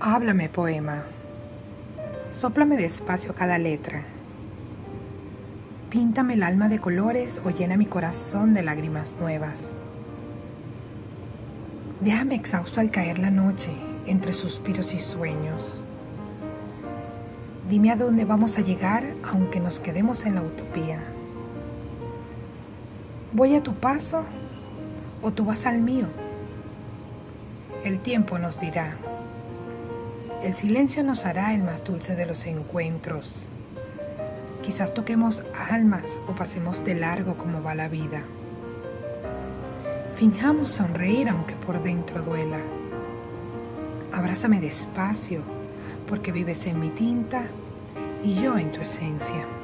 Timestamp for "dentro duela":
41.82-42.60